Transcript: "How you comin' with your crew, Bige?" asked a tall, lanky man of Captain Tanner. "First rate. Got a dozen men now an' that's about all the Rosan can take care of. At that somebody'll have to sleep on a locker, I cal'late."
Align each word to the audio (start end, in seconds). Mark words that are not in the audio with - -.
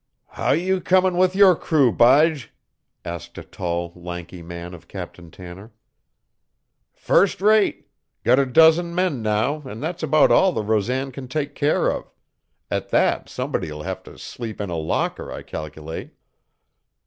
"How 0.29 0.53
you 0.53 0.81
comin' 0.81 1.15
with 1.15 1.35
your 1.35 1.55
crew, 1.55 1.91
Bige?" 1.93 2.47
asked 3.05 3.37
a 3.37 3.43
tall, 3.43 3.93
lanky 3.95 4.41
man 4.41 4.73
of 4.73 4.87
Captain 4.87 5.29
Tanner. 5.29 5.73
"First 6.91 7.39
rate. 7.39 7.87
Got 8.23 8.39
a 8.39 8.47
dozen 8.47 8.95
men 8.95 9.21
now 9.21 9.61
an' 9.61 9.79
that's 9.79 10.01
about 10.01 10.31
all 10.31 10.53
the 10.53 10.63
Rosan 10.63 11.11
can 11.11 11.27
take 11.27 11.53
care 11.53 11.91
of. 11.91 12.11
At 12.71 12.89
that 12.89 13.29
somebody'll 13.29 13.83
have 13.83 14.01
to 14.05 14.17
sleep 14.17 14.59
on 14.59 14.71
a 14.71 14.75
locker, 14.75 15.31
I 15.31 15.43
cal'late." 15.43 16.09